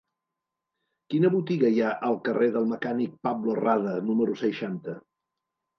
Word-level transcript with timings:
Quina 1.13 1.31
botiga 1.35 1.71
hi 1.75 1.83
ha 1.83 1.91
al 2.09 2.19
carrer 2.29 2.49
del 2.57 2.67
Mecànic 2.73 3.17
Pablo 3.29 3.57
Rada 3.63 3.95
número 4.11 4.41
seixanta? 4.45 5.03